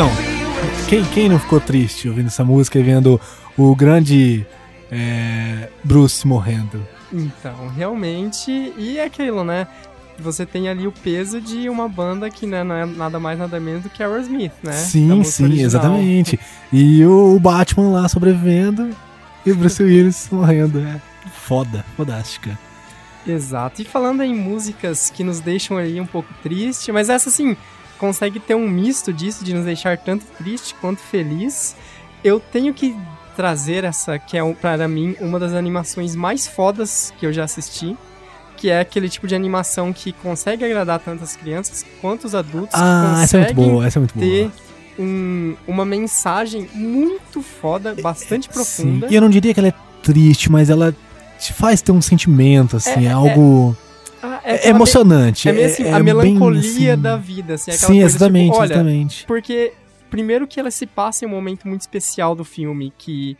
Então, 0.00 0.10
Quem, 0.88 1.04
quem 1.04 1.28
não 1.28 1.38
ficou 1.38 1.60
triste 1.60 2.08
ouvindo 2.08 2.28
essa 2.28 2.42
música 2.42 2.78
e 2.78 2.82
vendo 2.82 3.20
o 3.54 3.76
grande 3.76 4.46
é, 4.90 5.68
Bruce 5.84 6.26
morrendo? 6.26 6.82
Então, 7.12 7.68
realmente, 7.68 8.72
e 8.78 8.96
é 8.96 9.04
aquilo, 9.04 9.44
né? 9.44 9.66
Você 10.18 10.46
tem 10.46 10.70
ali 10.70 10.86
o 10.86 10.92
peso 10.92 11.38
de 11.38 11.68
uma 11.68 11.86
banda 11.86 12.30
que 12.30 12.46
né, 12.46 12.64
não 12.64 12.74
é 12.74 12.86
nada 12.86 13.20
mais 13.20 13.38
nada 13.38 13.60
menos 13.60 13.82
do 13.82 13.90
que 13.90 14.02
Aerosmith, 14.02 14.54
né? 14.62 14.72
Sim, 14.72 15.22
sim, 15.22 15.44
original. 15.44 15.66
exatamente. 15.66 16.40
E 16.72 17.04
o 17.04 17.38
Batman 17.38 17.90
lá 17.90 18.08
sobrevivendo 18.08 18.96
e 19.44 19.52
o 19.52 19.56
Bruce 19.56 19.82
Willis 19.82 20.28
morrendo. 20.32 20.78
É 20.78 20.98
foda, 21.30 21.84
fodástica. 21.94 22.58
Exato. 23.26 23.82
E 23.82 23.84
falando 23.84 24.22
em 24.22 24.34
músicas 24.34 25.10
que 25.10 25.22
nos 25.22 25.40
deixam 25.40 25.76
ali 25.76 26.00
um 26.00 26.06
pouco 26.06 26.32
triste, 26.42 26.90
mas 26.90 27.10
essa 27.10 27.30
sim 27.30 27.54
consegue 28.00 28.40
ter 28.40 28.54
um 28.54 28.66
misto 28.68 29.12
disso, 29.12 29.44
de 29.44 29.52
nos 29.54 29.64
deixar 29.66 29.96
tanto 29.98 30.24
triste 30.38 30.74
quanto 30.80 30.98
feliz. 31.00 31.76
Eu 32.24 32.40
tenho 32.40 32.72
que 32.74 32.96
trazer 33.36 33.84
essa, 33.84 34.18
que 34.18 34.36
é 34.36 34.54
para 34.54 34.88
mim 34.88 35.14
uma 35.20 35.38
das 35.38 35.52
animações 35.52 36.16
mais 36.16 36.46
fodas 36.48 37.12
que 37.18 37.26
eu 37.26 37.32
já 37.32 37.44
assisti. 37.44 37.96
Que 38.56 38.68
é 38.68 38.80
aquele 38.80 39.08
tipo 39.08 39.26
de 39.26 39.34
animação 39.34 39.90
que 39.90 40.12
consegue 40.12 40.62
agradar 40.64 40.98
tanto 40.98 41.24
as 41.24 41.34
crianças 41.34 41.82
quanto 42.00 42.24
os 42.26 42.34
adultos. 42.34 42.74
Ah, 42.74 43.20
essa 43.22 43.38
é 43.38 43.40
muito 43.40 43.54
boa, 43.54 43.86
essa 43.86 43.98
é 43.98 44.00
muito 44.00 44.18
ter 44.18 44.42
boa. 44.48 44.52
um- 44.98 45.56
uma 45.66 45.84
mensagem 45.86 46.68
muito 46.74 47.40
foda, 47.40 47.94
bastante 48.02 48.48
Sim, 48.48 48.52
profunda. 48.52 49.06
e 49.10 49.14
eu 49.14 49.20
não 49.22 49.30
diria 49.30 49.54
que 49.54 49.60
ela 49.60 49.68
é 49.70 49.74
triste, 50.02 50.52
mas 50.52 50.68
ela 50.68 50.94
te 51.38 51.54
faz 51.54 51.80
ter 51.80 51.92
um 51.92 52.02
sentimento, 52.02 52.76
assim, 52.76 52.90
é, 52.90 53.04
É, 53.04 53.06
é, 53.06 53.12
algo 53.12 53.74
Ah, 53.80 53.89
é, 54.50 54.54
aquela 54.56 54.76
emocionante. 54.76 55.48
É 55.48 55.52
meio 55.52 55.66
assim, 55.66 55.82
é 55.84 55.90
a 55.92 55.94
bem, 55.94 56.02
melancolia 56.02 56.92
assim, 56.94 57.02
da 57.02 57.16
vida, 57.16 57.54
assim, 57.54 57.70
aquela 57.70 57.86
Sim, 57.92 58.00
coisa, 58.00 58.04
exatamente, 58.16 58.44
tipo, 58.46 58.58
olha, 58.58 58.66
exatamente. 58.72 59.26
Porque, 59.26 59.72
primeiro 60.10 60.46
que 60.46 60.58
ela 60.60 60.70
se 60.70 60.86
passa 60.86 61.24
em 61.24 61.28
um 61.28 61.30
momento 61.30 61.66
muito 61.68 61.80
especial 61.82 62.34
do 62.34 62.44
filme, 62.44 62.92
que, 62.98 63.36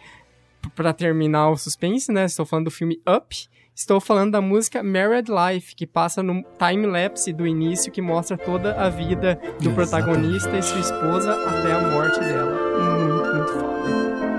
p- 0.63 0.71
pra 0.75 0.93
terminar 0.93 1.51
o 1.51 1.57
suspense, 1.57 2.11
né, 2.13 2.25
estou 2.25 2.45
falando 2.47 2.67
do 2.67 2.71
filme 2.71 3.01
Up, 3.09 3.35
estou 3.75 4.01
falando 4.01 4.33
da 4.33 4.41
música 4.41 4.83
Married 4.83 5.29
Life, 5.31 5.75
que 5.75 5.87
passa 5.87 6.23
no 6.23 6.45
time-lapse 6.59 7.33
do 7.33 7.47
início, 7.47 7.91
que 7.91 8.03
mostra 8.03 8.37
toda 8.37 8.75
a 8.75 8.89
vida 8.91 9.39
do 9.61 9.71
Exatamente. 9.71 9.75
protagonista 9.75 10.57
e 10.57 10.63
sua 10.63 10.81
esposa 10.81 11.33
até 11.33 11.73
a 11.73 11.81
morte 11.91 12.21
dela. 12.21 12.59
Muito, 12.79 13.37
muito 13.37 13.53
foda. 13.55 14.30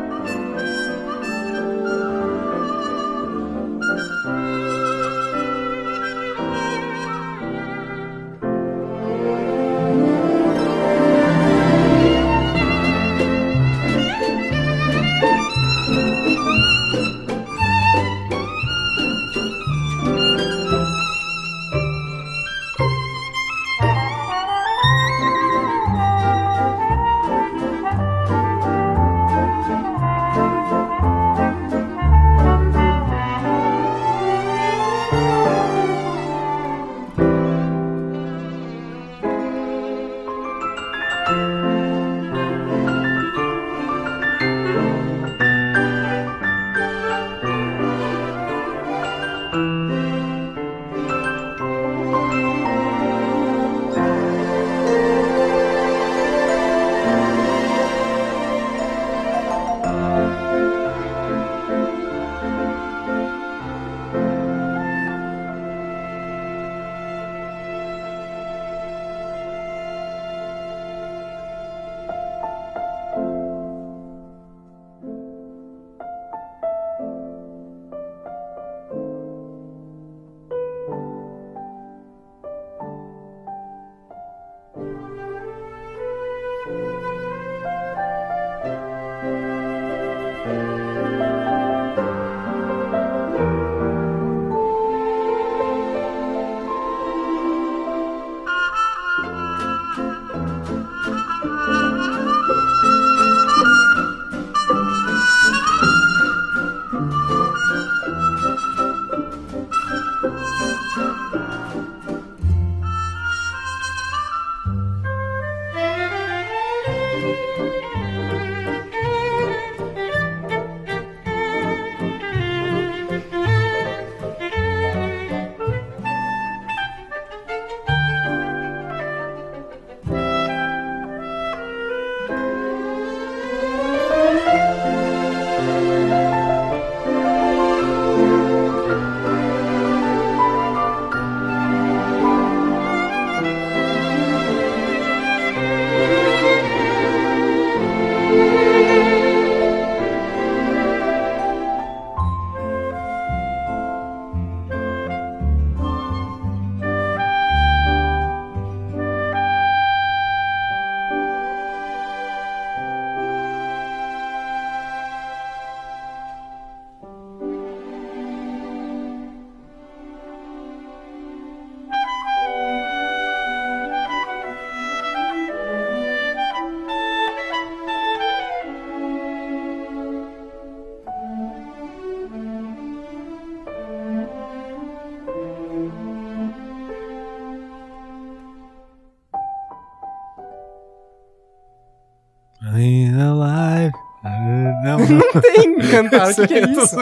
Não. 195.34 195.42
Tem 195.42 195.78
cantar, 195.90 196.32
o 196.32 196.36
que, 196.36 196.48
que 196.48 196.54
é 196.54 196.72
isso? 196.72 196.96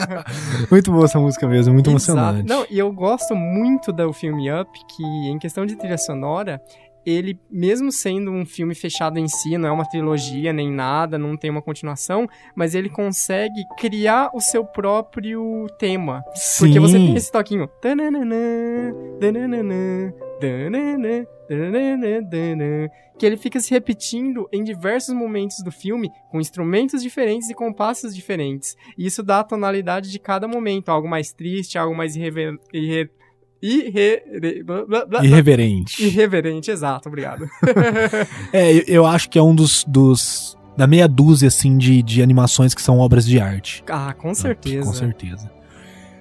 muito 0.70 0.90
boa 0.90 1.04
essa 1.04 1.18
música 1.18 1.46
mesmo, 1.46 1.74
muito 1.74 1.90
Exato. 1.90 2.10
emocionante. 2.12 2.48
Não, 2.48 2.66
e 2.70 2.78
eu 2.78 2.92
gosto 2.92 3.34
muito 3.34 3.92
do 3.92 4.12
filme 4.12 4.52
Up, 4.52 4.70
que 4.88 5.02
em 5.02 5.38
questão 5.38 5.66
de 5.66 5.76
trilha 5.76 5.98
sonora, 5.98 6.60
ele, 7.04 7.38
mesmo 7.50 7.90
sendo 7.90 8.30
um 8.30 8.44
filme 8.44 8.74
fechado 8.74 9.18
em 9.18 9.26
si, 9.26 9.56
não 9.56 9.68
é 9.68 9.72
uma 9.72 9.88
trilogia 9.88 10.52
nem 10.52 10.70
nada, 10.70 11.18
não 11.18 11.36
tem 11.36 11.50
uma 11.50 11.62
continuação, 11.62 12.28
mas 12.54 12.74
ele 12.74 12.88
consegue 12.88 13.64
criar 13.78 14.30
o 14.34 14.40
seu 14.40 14.64
próprio 14.64 15.66
tema. 15.78 16.22
Porque 16.58 16.78
você 16.78 16.94
tem 16.98 17.16
esse 17.16 17.32
toquinho. 17.32 17.66
Tananana, 17.80 18.94
tananana, 19.18 20.14
tananana, 20.40 21.26
Que 23.18 23.26
ele 23.26 23.36
fica 23.36 23.58
se 23.60 23.70
repetindo 23.70 24.48
em 24.52 24.62
diversos 24.62 25.14
momentos 25.14 25.62
do 25.62 25.70
filme, 25.70 26.10
com 26.30 26.40
instrumentos 26.40 27.02
diferentes 27.02 27.50
e 27.50 27.54
compassos 27.54 28.14
diferentes. 28.14 28.76
E 28.96 29.06
isso 29.06 29.22
dá 29.22 29.40
a 29.40 29.44
tonalidade 29.44 30.10
de 30.10 30.18
cada 30.18 30.46
momento, 30.46 30.88
algo 30.90 31.08
mais 31.08 31.32
triste, 31.32 31.76
algo 31.76 31.94
mais 31.94 32.16
irrever... 32.16 32.58
irre... 32.72 33.10
Irreverente. 35.22 36.02
Irreverente, 36.02 36.70
exato, 36.70 37.08
obrigado. 37.08 37.46
É, 38.52 38.72
eu, 38.72 38.84
eu 38.86 39.06
acho 39.06 39.28
que 39.28 39.38
é 39.38 39.42
um 39.42 39.54
dos, 39.54 39.84
dos 39.84 40.56
da 40.76 40.86
meia 40.86 41.06
dúzia 41.06 41.48
assim 41.48 41.76
de, 41.76 42.02
de 42.02 42.22
animações 42.22 42.74
que 42.74 42.80
são 42.80 42.98
obras 42.98 43.26
de 43.26 43.38
arte. 43.38 43.84
Ah, 43.88 44.14
com 44.14 44.34
certeza. 44.34 44.86
Com 44.86 44.94
certeza. 44.94 45.59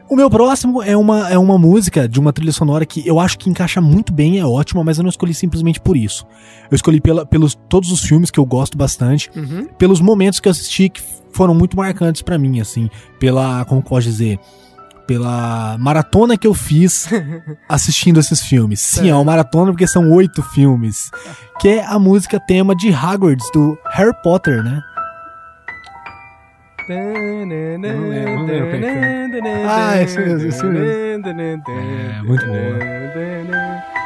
O 0.10 0.16
meu 0.16 0.30
próximo 0.30 0.82
é 0.82 0.98
uma, 0.98 1.30
é 1.30 1.38
uma 1.38 1.58
música 1.58 2.08
de 2.10 2.20
uma 2.20 2.34
trilha 2.34 2.52
sonora 2.52 2.84
que 2.86 3.08
eu 3.08 3.20
acho 3.20 3.38
que 3.38 3.50
encaixa 3.50 3.80
muito 3.80 4.12
bem, 4.12 4.40
é 4.40 4.46
ótima, 4.46 4.84
mas 4.84 4.98
eu 4.98 5.04
não 5.04 5.10
escolhi 5.10 5.34
simplesmente 5.36 5.80
por 5.80 5.96
isso. 5.96 6.26
Eu 6.72 6.76
escolhi 6.76 7.00
pela, 7.00 7.26
pelos 7.28 7.54
todos 7.70 7.92
os 7.92 8.02
filmes 8.02 8.32
que 8.32 8.40
eu 8.40 8.46
gosto 8.46 8.76
bastante, 8.78 9.30
Uhum. 9.36 9.68
pelos 9.78 10.02
momentos 10.02 10.40
que 10.40 10.48
eu 10.48 10.52
assisti 10.52 10.90
que 10.90 11.02
foram 11.32 11.54
muito 11.54 11.78
marcantes 11.78 12.24
pra 12.24 12.40
mim, 12.40 12.60
assim, 12.60 12.90
pela, 13.20 13.64
como 13.66 13.84
posso 13.84 14.08
dizer, 14.08 14.40
pela 15.06 15.78
maratona 15.80 16.38
que 16.38 16.48
eu 16.48 16.54
fiz 16.56 17.08
assistindo 17.70 18.20
esses 18.20 18.42
filmes. 18.42 18.80
Sim, 18.80 19.10
é 19.10 19.16
uma 19.16 19.24
maratona 19.24 19.72
porque 19.72 19.88
são 19.88 20.12
oito 20.12 20.42
filmes, 20.42 21.12
que 21.60 21.68
é 21.68 21.86
a 21.86 22.00
música 22.00 22.40
tema 22.40 22.76
de 22.76 22.90
Hogwarts 22.90 23.50
do 23.54 23.78
Harry 23.94 24.14
Potter, 24.24 24.64
né? 24.64 24.82
Não 26.90 28.10
lembro, 28.10 28.34
não 28.34 28.46
lembro 28.46 28.80
quem 28.80 28.90
é 28.90 29.66
Ah, 29.68 30.02
esse 30.02 30.20
mesmo, 30.20 30.50
esse 30.50 30.66
mesmo. 30.66 30.88
É, 31.70 32.22
muito 32.24 32.46
boa. 32.48 32.80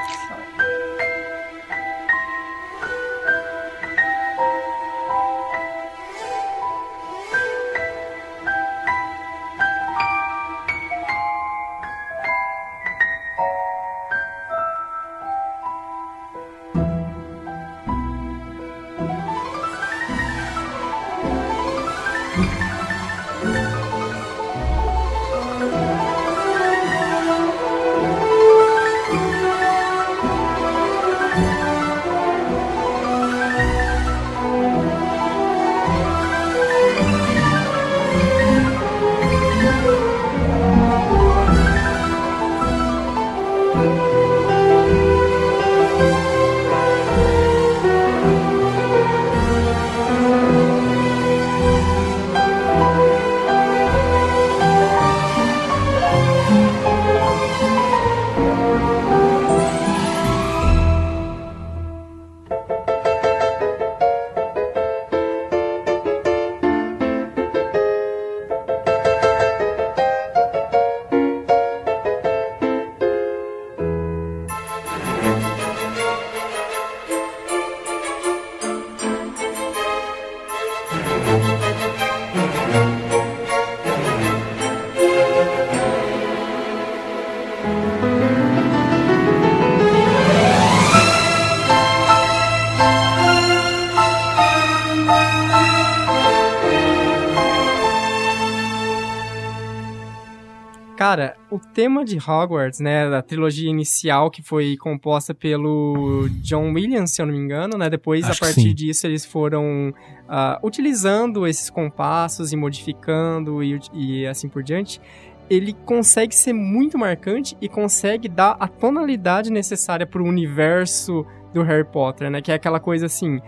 tema 101.74 102.06
de 102.06 102.18
Hogwarts, 102.18 102.80
né, 102.80 103.10
da 103.10 103.22
trilogia 103.22 103.70
inicial 103.70 104.30
que 104.30 104.42
foi 104.42 104.78
composta 104.78 105.34
pelo 105.34 106.28
John 106.42 106.72
Williams, 106.72 107.12
se 107.12 107.22
eu 107.22 107.26
não 107.26 107.34
me 107.34 107.40
engano, 107.40 107.78
né, 107.78 107.90
depois 107.90 108.24
Acho 108.24 108.44
a 108.44 108.48
partir 108.48 108.74
disso 108.74 109.08
eles 109.08 109.26
foram 109.26 109.94
ah, 110.30 110.60
utilizando 110.64 111.48
esses 111.48 111.70
compassos 111.70 112.54
e 112.54 112.56
modificando 112.56 113.64
e, 113.64 113.80
e 113.94 114.28
assim 114.28 114.48
por 114.48 114.62
diante. 114.62 115.02
Ele 115.50 115.74
consegue 115.86 116.34
ser 116.34 116.54
muito 116.54 116.98
marcante 116.98 117.58
e 117.60 117.68
consegue 117.68 118.30
dar 118.30 118.56
a 118.60 118.68
tonalidade 118.68 119.52
necessária 119.52 120.06
pro 120.06 120.24
universo 120.24 121.26
do 121.54 121.64
Harry 121.64 121.86
Potter, 121.86 122.30
né, 122.30 122.42
que 122.42 122.52
é 122.52 122.56
aquela 122.56 122.80
coisa 122.80 123.08
assim, 123.08 123.42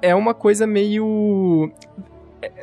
é 0.00 0.14
uma 0.14 0.34
coisa 0.34 0.66
meio 0.66 1.70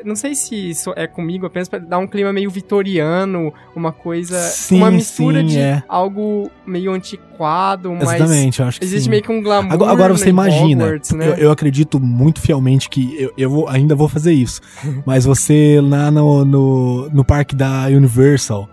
não 0.05 0.15
sei 0.15 0.35
se 0.35 0.55
isso 0.69 0.93
é 0.95 1.07
comigo 1.07 1.45
apenas 1.45 1.67
pra 1.69 1.79
dar 1.79 1.97
um 1.99 2.07
clima 2.07 2.31
meio 2.33 2.49
vitoriano, 2.49 3.53
uma 3.75 3.91
coisa, 3.91 4.39
Sim, 4.39 4.77
uma 4.77 4.91
mistura 4.91 5.39
sim, 5.41 5.45
de 5.47 5.59
é. 5.59 5.83
algo 5.87 6.49
meio 6.65 6.91
antiquado, 6.91 7.91
mas 7.93 8.13
Exatamente, 8.13 8.59
eu 8.61 8.65
acho 8.67 8.79
que 8.79 8.85
existe 8.85 9.03
sim. 9.05 9.09
meio 9.09 9.21
que 9.23 9.31
um 9.31 9.41
glamour 9.41 9.73
Agora, 9.73 9.91
agora 9.91 10.13
você 10.17 10.25
em 10.27 10.29
imagina, 10.29 10.83
Hogwarts, 10.85 11.11
né? 11.11 11.27
eu, 11.29 11.33
eu 11.35 11.51
acredito 11.51 11.99
muito 11.99 12.39
fielmente 12.41 12.89
que 12.89 13.15
eu, 13.21 13.33
eu 13.37 13.49
vou- 13.49 13.67
ainda 13.69 13.95
vou 13.95 14.07
fazer 14.09 14.33
isso, 14.33 14.61
mas 15.05 15.25
você 15.25 15.79
lá 15.81 16.09
no, 16.11 16.43
no, 16.45 17.09
no 17.09 17.23
parque 17.25 17.55
da 17.55 17.85
Universal, 17.87 18.69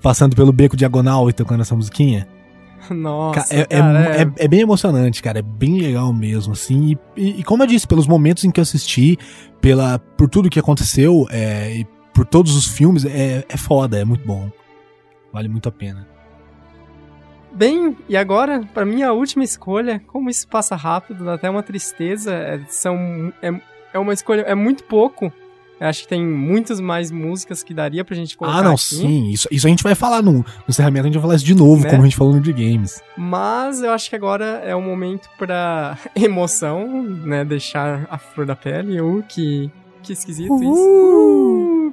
passando 0.00 0.34
pelo 0.36 0.52
beco 0.52 0.76
diagonal 0.76 1.28
e 1.30 1.32
tocando 1.32 1.60
essa 1.60 1.74
musiquinha, 1.76 2.26
Nossa, 2.94 3.54
é, 3.54 3.60
é 3.60 3.64
cara, 3.66 4.16
é- 4.16 4.22
é- 4.22 4.44
é 4.44 4.48
bem 4.48 4.60
emocionante, 4.60 5.22
cara. 5.22 5.38
É 5.38 5.42
bem 5.42 5.80
legal 5.80 6.12
mesmo, 6.12 6.52
assim. 6.52 6.92
E, 7.16 7.20
e- 7.20 7.40
e 7.40 7.44
como 7.44 7.62
eu 7.62 7.66
disse, 7.66 7.86
pelos 7.86 8.06
momentos 8.06 8.44
em 8.44 8.50
que 8.50 8.60
eu 8.60 8.62
assisti, 8.62 9.18
pela, 9.60 9.98
por 9.98 10.28
tudo 10.28 10.50
que 10.50 10.58
aconteceu, 10.58 11.26
é, 11.30 11.76
e 11.76 11.86
por 12.14 12.26
todos 12.26 12.54
os 12.56 12.66
filmes, 12.68 13.04
é, 13.04 13.44
é 13.48 13.56
foda, 13.56 13.98
é 13.98 14.04
muito 14.04 14.26
bom. 14.26 14.50
Vale 15.32 15.48
muito 15.48 15.68
a 15.68 15.72
pena. 15.72 16.06
Bem, 17.54 17.96
e 18.08 18.16
agora, 18.16 18.62
pra 18.72 18.84
minha 18.84 19.12
última 19.12 19.44
escolha, 19.44 20.00
como 20.06 20.30
isso 20.30 20.48
passa 20.48 20.74
rápido, 20.74 21.24
dá 21.24 21.34
até 21.34 21.50
uma 21.50 21.62
tristeza, 21.62 22.32
é, 22.32 22.60
são, 22.68 23.32
é, 23.42 23.52
é 23.92 23.98
uma 23.98 24.12
escolha, 24.14 24.40
é 24.42 24.54
muito 24.54 24.84
pouco. 24.84 25.30
Eu 25.82 25.88
acho 25.88 26.02
que 26.02 26.08
tem 26.08 26.24
muitas 26.24 26.78
mais 26.78 27.10
músicas 27.10 27.64
que 27.64 27.74
daria 27.74 28.04
pra 28.04 28.14
gente 28.14 28.36
colocar 28.36 28.58
ah, 28.58 28.62
não, 28.62 28.74
aqui. 28.74 28.82
sim. 28.82 29.30
Isso, 29.30 29.48
isso 29.50 29.66
a 29.66 29.70
gente 29.70 29.82
vai 29.82 29.96
falar 29.96 30.22
no, 30.22 30.34
no 30.34 30.44
encerramento, 30.68 31.06
a 31.06 31.08
gente 31.08 31.14
vai 31.14 31.22
falar 31.22 31.34
isso 31.34 31.44
de 31.44 31.56
novo, 31.56 31.82
Né? 31.82 31.90
como 31.90 32.02
a 32.02 32.04
gente 32.04 32.16
falou 32.16 32.32
no 32.32 32.40
de 32.40 32.52
games. 32.52 33.02
Mas 33.16 33.82
eu 33.82 33.90
acho 33.90 34.08
que 34.08 34.14
agora 34.14 34.62
é 34.64 34.76
o 34.76 34.80
momento 34.80 35.28
pra 35.36 35.98
emoção, 36.14 37.02
né? 37.02 37.44
Deixar 37.44 38.06
a 38.08 38.16
flor 38.16 38.46
da 38.46 38.54
pele. 38.54 39.00
Uh, 39.00 39.24
que, 39.28 39.68
que 40.04 40.12
esquisito 40.12 40.54
isso. 40.54 40.72
Uh! 40.72 41.92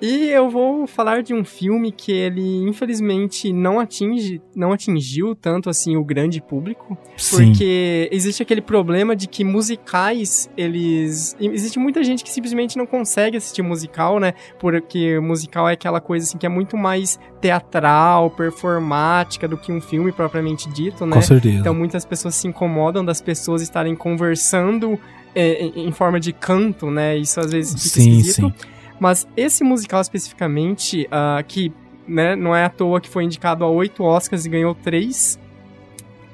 E 0.00 0.28
eu 0.28 0.48
vou 0.48 0.86
falar 0.86 1.22
de 1.22 1.34
um 1.34 1.44
filme 1.44 1.90
que 1.90 2.12
ele, 2.12 2.62
infelizmente, 2.68 3.52
não 3.52 3.80
atinge, 3.80 4.40
não 4.54 4.72
atingiu 4.72 5.34
tanto 5.34 5.68
assim 5.68 5.96
o 5.96 6.04
grande 6.04 6.40
público. 6.40 6.96
Sim. 7.16 7.46
Porque 7.46 8.08
existe 8.12 8.42
aquele 8.42 8.60
problema 8.60 9.16
de 9.16 9.26
que 9.26 9.42
musicais, 9.42 10.48
eles. 10.56 11.36
Existe 11.40 11.78
muita 11.78 12.04
gente 12.04 12.22
que 12.22 12.30
simplesmente 12.30 12.78
não 12.78 12.86
consegue 12.86 13.36
assistir 13.36 13.62
musical, 13.62 14.20
né? 14.20 14.34
Porque 14.60 15.18
musical 15.18 15.68
é 15.68 15.72
aquela 15.72 16.00
coisa 16.00 16.26
assim 16.26 16.38
que 16.38 16.46
é 16.46 16.48
muito 16.48 16.76
mais 16.76 17.18
teatral, 17.40 18.30
performática 18.30 19.48
do 19.48 19.56
que 19.56 19.72
um 19.72 19.80
filme 19.80 20.12
propriamente 20.12 20.68
dito, 20.68 21.04
né? 21.04 21.14
Com 21.14 21.22
certeza. 21.22 21.56
Então 21.58 21.74
muitas 21.74 22.04
pessoas 22.04 22.36
se 22.36 22.46
incomodam 22.46 23.04
das 23.04 23.20
pessoas 23.20 23.62
estarem 23.62 23.96
conversando 23.96 24.98
é, 25.34 25.64
em 25.64 25.90
forma 25.90 26.20
de 26.20 26.32
canto, 26.32 26.88
né? 26.88 27.16
Isso 27.16 27.40
às 27.40 27.50
vezes 27.50 27.72
fica 27.82 28.00
Sim, 28.00 28.18
esquisito. 28.18 28.77
Mas 28.98 29.28
esse 29.36 29.62
musical 29.62 30.00
especificamente, 30.00 31.06
ah, 31.10 31.42
que 31.46 31.72
né, 32.06 32.34
não 32.34 32.54
é 32.54 32.64
à 32.64 32.70
toa 32.70 33.00
que 33.00 33.08
foi 33.08 33.24
indicado 33.24 33.64
a 33.64 33.68
oito 33.68 34.02
Oscars 34.02 34.44
e 34.44 34.48
ganhou 34.48 34.74
três, 34.74 35.38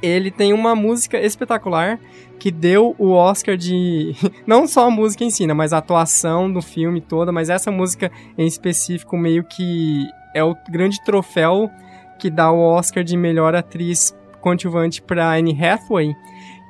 ele 0.00 0.30
tem 0.30 0.52
uma 0.52 0.74
música 0.74 1.18
espetacular 1.18 1.98
que 2.38 2.50
deu 2.50 2.94
o 2.98 3.12
Oscar 3.12 3.56
de. 3.56 4.14
Não 4.46 4.66
só 4.66 4.86
a 4.86 4.90
música 4.90 5.24
em 5.24 5.30
si, 5.30 5.46
né, 5.46 5.54
mas 5.54 5.72
a 5.72 5.78
atuação 5.78 6.52
do 6.52 6.60
filme 6.60 7.00
toda, 7.00 7.32
mas 7.32 7.48
essa 7.48 7.70
música 7.70 8.10
em 8.36 8.46
específico 8.46 9.16
meio 9.16 9.44
que 9.44 10.06
é 10.34 10.44
o 10.44 10.54
grande 10.70 11.02
troféu 11.04 11.70
que 12.18 12.30
dá 12.30 12.50
o 12.50 12.58
Oscar 12.58 13.02
de 13.02 13.16
melhor 13.16 13.54
atriz 13.54 14.14
coadjuvante 14.40 15.00
para 15.00 15.32
Anne 15.32 15.58
Hathaway, 15.58 16.14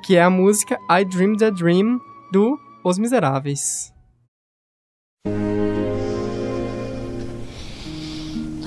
que 0.05 0.15
é 0.15 0.21
a 0.21 0.29
música 0.29 0.77
I 0.89 1.03
Dreamed 1.03 1.43
a 1.43 1.49
Dream 1.49 1.99
do 2.31 2.57
Os 2.83 2.97
Miseráveis. 2.97 3.93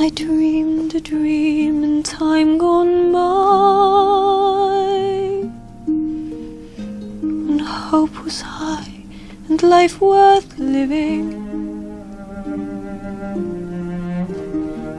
I 0.00 0.10
dreamed 0.10 0.94
a 0.94 1.00
dream 1.00 1.82
in 1.82 2.04
time 2.04 2.56
gone 2.56 3.10
by. 3.10 3.18
When 7.48 7.58
hope 7.58 8.22
was 8.22 8.40
high 8.42 9.02
and 9.48 9.60
life 9.60 10.00
worth 10.00 10.56
living. 10.56 11.34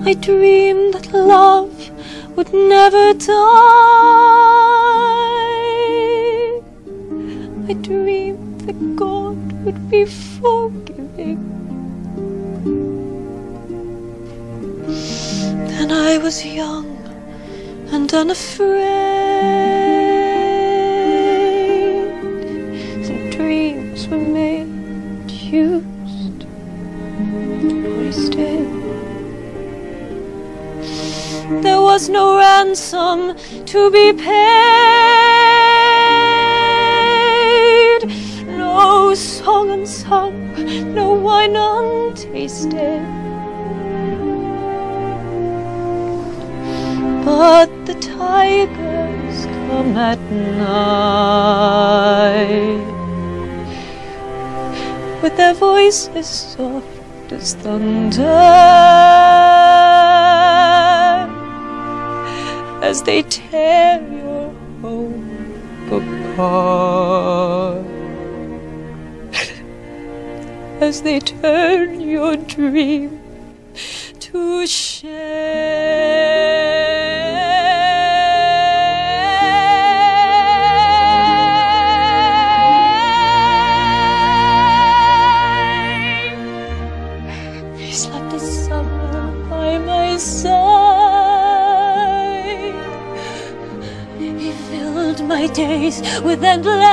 I 0.06 0.16
dreamed 0.16 0.96
that 0.96 1.14
love 1.14 1.92
would 2.36 2.54
never 2.54 3.14
die. 3.14 3.40
I 7.70 7.74
dreamed 7.82 8.62
that 8.68 8.96
God 8.98 9.38
would 9.64 9.90
be 9.90 10.04
forgiving 10.04 11.59
Then 15.80 15.92
I 15.94 16.18
was 16.18 16.46
young 16.46 16.88
and 17.94 18.14
unafraid. 18.14 18.84
And 23.08 23.32
dreams 23.32 24.06
were 24.10 24.18
made, 24.18 25.32
used, 25.32 26.44
wasted. 27.96 28.68
There 31.64 31.82
was 31.82 32.10
no 32.10 32.36
ransom 32.36 33.38
to 33.68 33.90
be 33.90 34.12
paid. 34.12 34.30
No 38.58 39.14
song 39.16 39.70
unsung, 39.72 40.94
no 40.94 41.14
wine 41.14 41.56
untasted. 41.56 43.09
But 47.40 47.72
the 47.86 47.94
tigers 47.94 49.46
come 49.46 49.96
at 49.96 50.20
night 50.60 50.84
with 55.24 55.38
their 55.38 55.54
voices 55.54 56.28
soft 56.28 57.32
as 57.32 57.54
thunder 57.54 58.26
as 62.84 63.04
they 63.04 63.22
tear 63.22 64.02
your 64.12 64.54
hope 64.82 65.92
apart. 66.02 67.86
As 70.82 71.02
they 71.04 71.20
turn 71.22 72.02
your 72.02 72.36
dream 72.36 73.19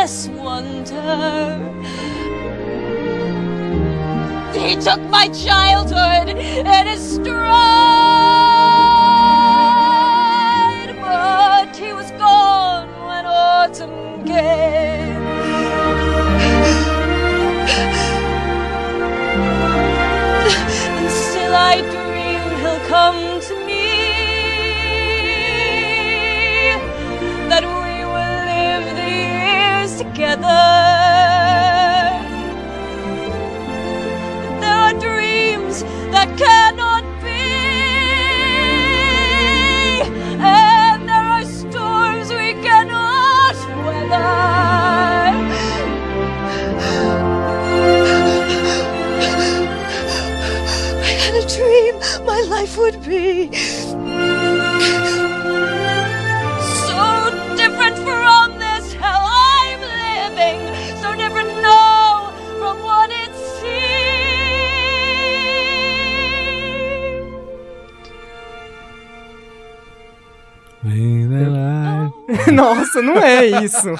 endless 0.06 0.28
wonder. 0.28 1.58
He 4.52 4.76
took 4.76 5.00
my 5.10 5.28
childhood 5.28 6.28
in 6.28 6.86
his 6.86 7.18
be 53.06 53.52
so 53.54 53.96
different 57.56 57.96
from 57.98 58.58
this 58.58 58.92
hell 58.94 59.22
I'm 59.24 59.80
living, 59.80 60.60
so 61.00 61.14
different 61.14 61.48
now 61.62 62.32
from 62.58 62.82
what 62.82 63.10
it 63.12 63.32
seemed. 63.58 63.76
Oh. 70.84 72.12
Nossa, 72.52 73.00
não 73.02 73.16
é 73.18 73.46
isso. 73.46 73.88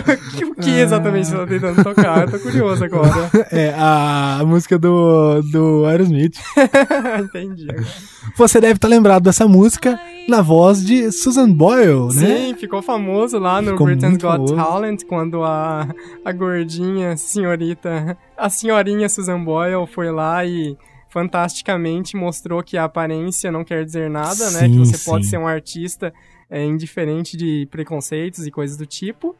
o 0.50 0.54
que 0.54 0.70
exatamente 0.70 1.28
você 1.28 1.36
tá 1.36 1.46
tentando 1.46 1.84
tocar? 1.84 2.22
Eu 2.22 2.30
tô 2.30 2.38
curioso 2.38 2.84
agora. 2.84 3.30
É, 3.50 3.72
a, 3.76 4.42
música 4.44 4.78
do, 4.78 5.40
do 5.42 5.84
Aerosmith. 5.86 6.36
Entendi. 7.22 7.66
Você 8.36 8.60
deve 8.60 8.74
estar 8.74 8.88
lembrado 8.88 9.22
dessa 9.22 9.46
música 9.46 9.98
na 10.28 10.42
voz 10.42 10.84
de 10.84 11.12
Susan 11.12 11.50
Boyle, 11.50 12.06
né? 12.14 12.36
Sim, 12.36 12.54
ficou 12.54 12.82
famoso 12.82 13.38
lá 13.38 13.62
no 13.62 13.72
Ficou 13.72 13.86
Britain's 13.86 14.16
Got 14.16 14.22
famoso. 14.22 14.56
Talent, 14.56 15.04
quando 15.04 15.44
a, 15.44 15.88
a 16.24 16.32
gordinha 16.32 17.16
senhorita, 17.16 18.16
a 18.36 18.48
senhorinha 18.48 19.08
Susan 19.08 19.42
Boyle 19.42 19.86
foi 19.86 20.10
lá 20.10 20.44
e 20.44 20.76
fantasticamente 21.14 22.16
mostrou 22.16 22.60
que 22.60 22.76
a 22.76 22.84
aparência 22.84 23.52
não 23.52 23.62
quer 23.62 23.84
dizer 23.84 24.10
nada, 24.10 24.50
né? 24.50 24.68
Que 24.68 24.74
Sim, 24.74 24.84
você 24.84 24.98
pode 25.08 25.24
sim. 25.24 25.30
ser 25.30 25.38
um 25.38 25.46
artista 25.46 26.12
é, 26.50 26.64
indiferente 26.64 27.36
de 27.36 27.68
preconceitos 27.70 28.44
e 28.46 28.50
coisas 28.50 28.76
do 28.76 28.84
tipo. 28.84 29.36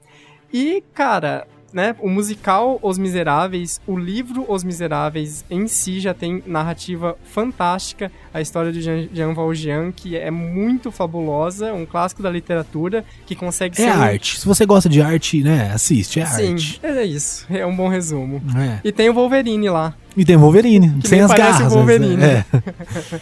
E, 0.52 0.82
cara, 0.94 1.46
né, 1.72 1.96
o 1.98 2.08
musical 2.08 2.78
Os 2.80 2.96
Miseráveis, 2.98 3.80
o 3.84 3.96
livro 3.98 4.44
Os 4.48 4.62
Miseráveis 4.62 5.44
em 5.50 5.66
si 5.66 5.98
já 5.98 6.14
tem 6.14 6.40
narrativa 6.46 7.16
fantástica, 7.24 8.12
a 8.32 8.40
história 8.40 8.70
de 8.72 8.80
Jean, 8.80 9.08
Jean 9.12 9.34
Valjean, 9.34 9.90
que 9.90 10.16
é 10.16 10.30
muito 10.30 10.92
fabulosa, 10.92 11.72
um 11.72 11.84
clássico 11.84 12.22
da 12.22 12.30
literatura, 12.30 13.04
que 13.26 13.34
consegue 13.34 13.74
É 13.82 13.90
ser... 13.90 13.98
um- 13.98 14.02
arte. 14.02 14.38
Se 14.38 14.46
você 14.46 14.64
gosta 14.64 14.88
de 14.88 15.02
arte, 15.02 15.42
né, 15.42 15.72
assiste, 15.74 16.20
é 16.20 16.26
Sim, 16.26 16.52
arte. 16.52 16.80
é 16.84 17.04
isso, 17.04 17.44
é 17.50 17.66
um 17.66 17.74
bom 17.74 17.88
resumo. 17.88 18.40
É. 18.56 18.78
E 18.84 18.92
tem 18.92 19.10
o 19.10 19.14
Wolverine 19.14 19.68
lá. 19.68 19.94
E 20.16 20.24
tem 20.24 20.36
Wolverine, 20.36 21.00
Que 21.00 21.08
sem 21.08 21.20
as 21.20 21.26
parece 21.32 21.58
garras. 21.58 21.72
o 21.72 21.76
Wolverine. 21.76 22.16
né? 22.16 22.44
É. 22.52 23.20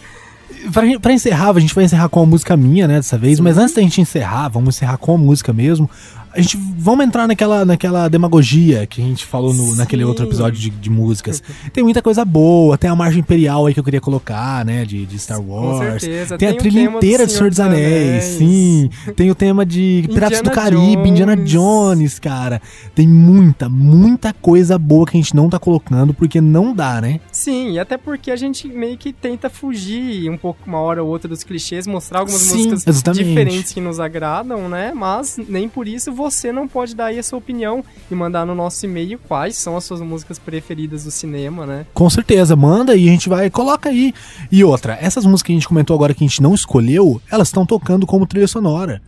pra, 0.71 0.99
pra 0.99 1.11
encerrar, 1.13 1.49
a 1.55 1.59
gente 1.59 1.73
vai 1.73 1.85
encerrar 1.85 2.07
com 2.09 2.21
a 2.21 2.25
música 2.27 2.55
minha, 2.55 2.87
né, 2.87 2.97
dessa 2.97 3.17
vez. 3.17 3.39
Mas 3.39 3.57
antes 3.57 3.73
da 3.73 3.81
gente 3.81 3.99
encerrar, 3.99 4.47
vamos 4.49 4.75
encerrar 4.75 4.97
com 4.97 5.15
a 5.15 5.17
música 5.17 5.51
mesmo. 5.51 5.89
A 6.33 6.41
gente 6.41 6.57
vamos 6.57 7.05
entrar 7.05 7.27
naquela, 7.27 7.63
naquela 7.63 8.07
demagogia 8.09 8.85
que 8.85 9.01
a 9.01 9.05
gente 9.05 9.25
falou 9.25 9.53
no, 9.53 9.75
naquele 9.75 10.03
outro 10.03 10.25
episódio 10.25 10.59
de, 10.59 10.69
de 10.69 10.89
músicas. 10.89 11.41
Tem 11.71 11.83
muita 11.83 12.01
coisa 12.01 12.25
boa, 12.25 12.77
tem 12.77 12.89
a 12.89 12.95
margem 12.95 13.19
imperial 13.19 13.65
aí 13.65 13.73
que 13.73 13.79
eu 13.79 13.83
queria 13.83 14.01
colocar, 14.01 14.65
né? 14.65 14.85
De, 14.85 15.05
de 15.05 15.19
Star 15.19 15.41
Wars. 15.41 16.01
certeza. 16.01 16.37
Tem, 16.37 16.49
Tem 16.49 16.57
a 16.57 16.59
trilha 16.59 16.89
do 16.89 16.97
inteira 16.97 17.25
de 17.25 17.31
Senhor 17.31 17.49
dos 17.49 17.59
Anéis, 17.59 18.23
sim. 18.23 18.89
Tem 19.15 19.31
o 19.31 19.35
tema 19.35 19.65
de 19.65 20.05
Piratas 20.13 20.41
do 20.41 20.49
Indiana 20.49 20.55
Caribe, 20.55 21.09
Indiana 21.09 21.37
Jones. 21.37 21.53
Jones, 21.53 22.19
cara. 22.19 22.61
Tem 22.93 23.07
muita, 23.07 23.69
muita 23.69 24.33
coisa 24.33 24.77
boa 24.77 25.05
que 25.05 25.17
a 25.17 25.21
gente 25.21 25.35
não 25.35 25.49
tá 25.49 25.59
colocando 25.59 26.13
porque 26.13 26.41
não 26.41 26.73
dá, 26.73 26.99
né? 27.01 27.19
Sim, 27.31 27.71
e 27.71 27.79
até 27.79 27.97
porque 27.97 28.31
a 28.31 28.35
gente 28.35 28.67
meio 28.67 28.97
que 28.97 29.13
tenta 29.13 29.49
fugir 29.49 30.29
um 30.29 30.37
pouco 30.37 30.59
uma 30.65 30.79
hora 30.79 31.03
ou 31.03 31.09
outra 31.09 31.27
dos 31.27 31.43
clichês, 31.43 31.87
mostrar 31.87 32.19
algumas 32.19 32.41
Sim, 32.41 32.69
músicas 32.69 32.87
exatamente. 32.87 33.23
diferentes 33.23 33.73
que 33.73 33.81
nos 33.81 33.99
agradam, 33.99 34.67
né? 34.69 34.91
Mas 34.93 35.37
nem 35.47 35.69
por 35.69 35.87
isso 35.87 36.11
você 36.23 36.51
não 36.51 36.67
pode 36.67 36.95
dar 36.95 37.05
aí 37.07 37.19
a 37.19 37.23
sua 37.23 37.37
opinião 37.37 37.83
e 38.09 38.15
mandar 38.15 38.45
no 38.45 38.55
nosso 38.55 38.85
e-mail 38.85 39.19
quais 39.27 39.57
são 39.57 39.75
as 39.75 39.83
suas 39.83 39.99
músicas 39.99 40.39
preferidas 40.39 41.03
do 41.03 41.11
cinema, 41.11 41.65
né? 41.65 41.85
Com 41.93 42.09
certeza, 42.09 42.55
manda 42.55 42.95
e 42.95 43.09
a 43.09 43.11
gente 43.11 43.27
vai, 43.27 43.49
coloca 43.49 43.89
aí. 43.89 44.13
E 44.51 44.63
outra, 44.63 44.97
essas 45.01 45.25
músicas 45.25 45.47
que 45.47 45.51
a 45.51 45.55
gente 45.55 45.67
comentou 45.67 45.95
agora 45.95 46.13
que 46.13 46.23
a 46.23 46.27
gente 46.27 46.41
não 46.41 46.53
escolheu, 46.53 47.21
elas 47.29 47.49
estão 47.49 47.65
tocando 47.65 48.07
como 48.07 48.25
trilha 48.25 48.47
sonora 48.47 49.01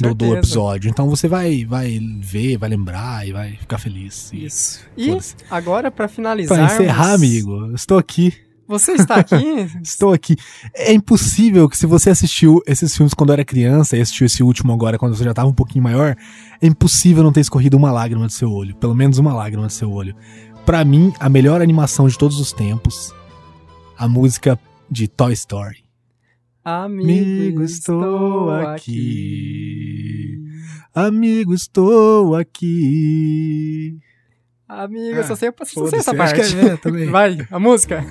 do, 0.00 0.14
do 0.14 0.36
episódio. 0.36 0.88
Então 0.88 1.08
você 1.08 1.28
vai, 1.28 1.64
vai 1.64 1.98
ver, 2.20 2.56
vai 2.56 2.68
lembrar 2.70 3.26
e 3.26 3.32
vai 3.32 3.52
ficar 3.52 3.78
feliz. 3.78 4.32
Isso. 4.32 4.80
E 4.96 5.16
agora, 5.50 5.90
pra 5.90 6.08
finalizar. 6.08 6.56
Pra 6.56 6.66
encerrar, 6.66 7.12
amigo, 7.12 7.74
estou 7.74 7.98
aqui. 7.98 8.32
Você 8.66 8.92
está 8.92 9.16
aqui? 9.16 9.44
Estou 9.82 10.12
aqui. 10.12 10.36
É 10.74 10.92
impossível 10.92 11.68
que 11.68 11.76
se 11.76 11.86
você 11.86 12.10
assistiu 12.10 12.62
esses 12.66 12.96
filmes 12.96 13.14
quando 13.14 13.32
era 13.32 13.44
criança 13.44 13.96
e 13.96 14.00
assistiu 14.00 14.26
esse 14.26 14.42
último 14.42 14.72
agora 14.72 14.98
quando 14.98 15.14
você 15.16 15.24
já 15.24 15.30
estava 15.30 15.48
um 15.48 15.54
pouquinho 15.54 15.84
maior, 15.84 16.16
é 16.60 16.66
impossível 16.66 17.22
não 17.22 17.32
ter 17.32 17.40
escorrido 17.40 17.76
uma 17.76 17.92
lágrima 17.92 18.26
do 18.26 18.32
seu 18.32 18.50
olho. 18.50 18.74
Pelo 18.76 18.94
menos 18.94 19.18
uma 19.18 19.34
lágrima 19.34 19.66
do 19.66 19.72
seu 19.72 19.90
olho. 19.90 20.14
Pra 20.64 20.84
mim, 20.84 21.12
a 21.18 21.28
melhor 21.28 21.60
animação 21.60 22.06
de 22.06 22.16
todos 22.16 22.38
os 22.38 22.52
tempos, 22.52 23.12
a 23.98 24.08
música 24.08 24.58
de 24.90 25.08
Toy 25.08 25.32
Story. 25.32 25.82
Amigo, 26.64 27.62
estou 27.64 28.50
aqui. 28.50 30.40
Amigo, 30.94 31.52
estou 31.52 32.36
aqui. 32.36 33.98
Amigo, 34.80 35.16
eu 35.18 35.24
só 35.24 35.34
Ah, 35.34 35.36
sei, 35.36 35.52
só 35.64 35.86
sei 35.86 35.98
essa 35.98 36.10
acho 36.12 36.16
parte. 36.16 36.54
que 36.56 36.66
é, 36.66 36.76
também. 36.78 37.06
Vai, 37.12 37.36
a 37.50 37.58
música. 37.58 38.02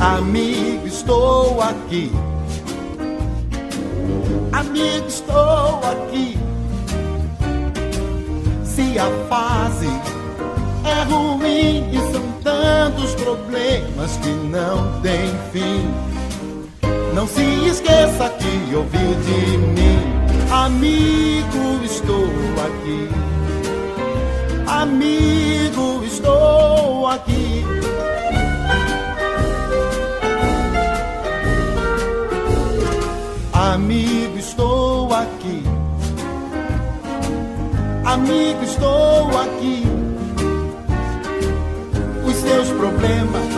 Amigo, 0.00 0.86
estou 0.86 1.60
aqui. 1.60 2.10
Amigo, 4.52 5.06
estou 5.06 5.80
aqui. 5.84 6.38
Se 8.64 8.98
a 8.98 9.06
fase 9.28 9.88
é 10.84 11.02
ruim 11.04 11.88
e 11.92 11.98
são 12.12 12.22
tantos 12.42 13.14
problemas 13.14 14.16
que 14.18 14.30
não 14.30 15.00
tem 15.02 15.30
fim. 15.52 16.11
Não 17.14 17.26
se 17.26 17.42
esqueça 17.68 18.30
que 18.30 18.74
ouviu 18.74 19.14
de 19.26 19.58
mim. 19.58 20.22
Amigo, 20.50 21.84
estou 21.84 22.26
aqui. 22.64 23.08
Amigo, 24.66 26.02
estou 26.04 27.06
aqui. 27.06 27.64
Amigo, 33.52 34.38
estou 34.38 35.12
aqui. 35.12 35.62
Amigo, 38.04 38.64
estou 38.64 39.28
aqui. 39.38 39.84
Os 42.26 42.36
seus 42.36 42.68
problemas 42.68 43.52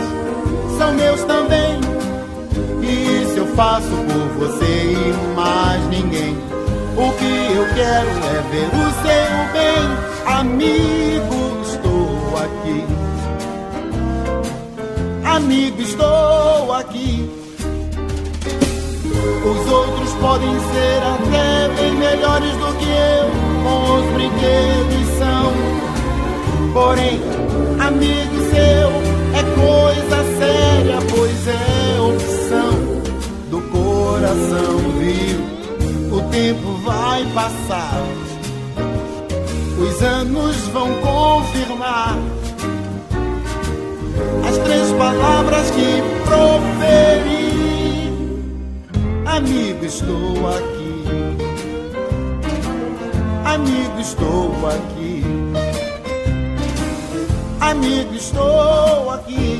são 0.77 0.93
meus 0.93 1.23
também. 1.23 1.74
Faço 3.55 3.87
por 3.87 4.47
você 4.47 4.65
e 4.65 5.33
mais 5.33 5.81
ninguém. 5.87 6.35
O 6.97 7.11
que 7.13 7.55
eu 7.55 7.65
quero 7.73 8.09
é 8.09 8.41
ver 8.51 8.67
o 8.67 8.91
seu 9.01 9.31
bem. 9.53 9.85
Amigo, 10.25 11.61
estou 11.63 12.35
aqui. 12.37 12.83
Amigo, 15.23 15.81
estou 15.81 16.73
aqui. 16.73 17.29
Os 19.45 19.71
outros 19.71 20.13
podem 20.15 20.59
ser 20.73 21.01
até 21.13 21.69
bem 21.75 21.93
melhores 21.93 22.51
do 22.57 22.77
que 22.77 22.89
eu, 22.89 23.29
com 23.63 23.99
os 23.99 24.05
brinquedos 24.15 25.17
são. 25.17 25.53
Porém, 26.73 27.21
amigo 27.79 28.35
seu 28.51 28.89
é 29.33 29.43
coisa 29.55 30.17
séria, 30.39 30.97
pois 31.09 31.47
é 31.47 31.74
coração, 34.35 34.77
viu? 34.99 36.17
O 36.17 36.21
tempo 36.29 36.73
vai 36.83 37.25
passar, 37.33 38.03
os 39.79 40.01
anos 40.01 40.57
vão 40.67 40.89
confirmar 41.01 42.17
as 44.47 44.57
três 44.59 44.91
palavras 44.93 45.71
que 45.71 46.01
proferi. 46.25 47.45
Amigo, 49.25 49.85
estou 49.85 50.47
aqui. 50.49 51.05
Amigo, 53.45 53.99
estou 53.99 54.67
aqui. 54.67 55.23
Amigo, 57.59 58.13
estou 58.13 59.09
aqui. 59.11 59.54